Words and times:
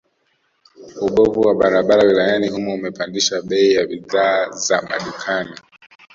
Ubovu 1.03 1.41
wa 1.41 1.53
barabara 1.55 2.03
wilayani 2.07 2.47
humo 2.49 2.73
umepandisha 2.73 3.41
bei 3.41 3.71
ya 3.73 3.85
bidhaa 3.87 4.49
za 4.49 4.81
madukani 4.81 5.55